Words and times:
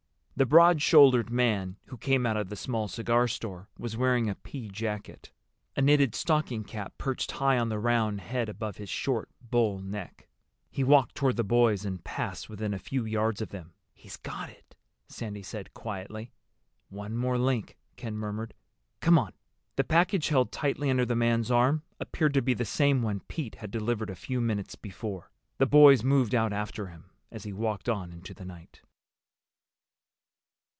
The 0.33 0.47
broad 0.47 0.81
shouldered 0.81 1.29
man 1.29 1.77
who 1.85 1.97
came 1.97 2.25
out 2.25 2.35
of 2.35 2.49
the 2.49 2.55
small 2.55 2.87
cigar 2.87 3.27
store 3.27 3.69
was 3.77 3.95
wearing 3.95 4.27
a 4.27 4.33
pea 4.33 4.69
jacket. 4.69 5.31
A 5.75 5.83
knitted 5.83 6.15
stocking 6.15 6.63
cap 6.63 6.97
perched 6.97 7.33
high 7.33 7.59
on 7.59 7.69
the 7.69 7.77
round 7.77 8.21
head 8.21 8.49
above 8.49 8.77
his 8.77 8.89
short 8.89 9.29
bull 9.39 9.77
neck. 9.81 10.27
He 10.71 10.83
walked 10.83 11.13
toward 11.13 11.35
the 11.35 11.43
boys 11.43 11.85
and 11.85 12.03
passed 12.03 12.49
within 12.49 12.73
a 12.73 12.79
few 12.79 13.05
yards 13.05 13.39
of 13.39 13.49
them. 13.49 13.73
"He's 13.93 14.17
got 14.17 14.49
it," 14.49 14.75
Sandy 15.07 15.43
said 15.43 15.75
quietly. 15.75 16.31
"One 16.89 17.15
more 17.15 17.37
link," 17.37 17.77
Ken 17.95 18.15
murmured. 18.17 18.55
"Come 18.99 19.19
on." 19.19 19.33
The 19.75 19.83
package 19.83 20.29
held 20.29 20.51
tightly 20.51 20.89
under 20.89 21.05
the 21.05 21.15
man's 21.15 21.51
arm 21.51 21.83
appeared 21.99 22.33
to 22.33 22.41
be 22.41 22.55
the 22.55 22.65
same 22.65 23.03
one 23.03 23.19
Pete 23.27 23.55
had 23.55 23.69
delivered 23.69 24.09
a 24.09 24.15
few 24.15 24.41
minutes 24.41 24.73
before. 24.73 25.29
The 25.59 25.67
boys 25.67 26.03
moved 26.03 26.33
out 26.33 26.51
after 26.51 26.87
him 26.87 27.11
as 27.31 27.43
he 27.43 27.53
walked 27.53 27.87
on 27.87 28.11
into 28.11 28.33
the 28.33 28.45
night. 28.45 28.81